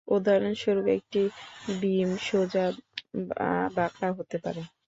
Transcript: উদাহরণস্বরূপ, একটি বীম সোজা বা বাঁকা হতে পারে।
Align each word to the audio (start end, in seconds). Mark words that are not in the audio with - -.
উদাহরণস্বরূপ, 0.07 0.85
একটি 0.97 1.21
বীম 1.81 2.09
সোজা 2.21 2.65
বা 3.29 3.47
বাঁকা 3.77 4.07
হতে 4.17 4.37
পারে। 4.43 4.61